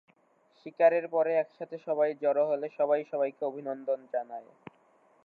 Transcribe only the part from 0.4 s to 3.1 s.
শিকারের পরে একসাথে সবাই জড়ো হলে সবাই